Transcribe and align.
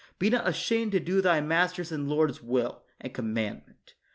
Be 0.17 0.31
not 0.31 0.47
ashamed 0.47 0.93
to 0.93 0.99
do 0.99 1.21
thy 1.21 1.41
Master's 1.41 1.91
and 1.91 2.09
Lord's 2.09 2.41
will 2.41 2.81
and 2.99 3.13
commandment. 3.13 3.93